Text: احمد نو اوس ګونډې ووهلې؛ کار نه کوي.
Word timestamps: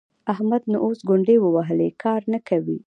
احمد 0.33 0.61
نو 0.71 0.77
اوس 0.85 0.99
ګونډې 1.09 1.35
ووهلې؛ 1.39 1.89
کار 2.03 2.21
نه 2.33 2.39
کوي. 2.47 2.77